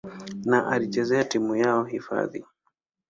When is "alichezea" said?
0.71-1.23